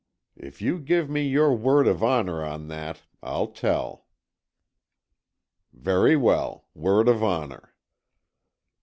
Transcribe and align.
"If 0.35 0.63
you 0.63 0.79
give 0.79 1.11
me 1.11 1.21
your 1.21 1.53
word 1.55 1.85
of 1.87 2.01
honour 2.03 2.43
on 2.43 2.69
that, 2.69 3.03
I'll 3.21 3.45
tell." 3.45 4.07
"Very 5.73 6.17
well, 6.17 6.65
word 6.73 7.07
of 7.07 7.23
honour." 7.23 7.75